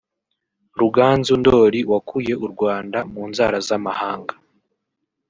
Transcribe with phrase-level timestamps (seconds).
[0.79, 4.33] Ruganzu Ndoli wakuye u Rwanda mu nzara z’amahanga